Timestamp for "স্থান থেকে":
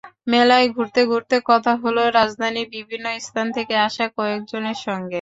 3.19-3.73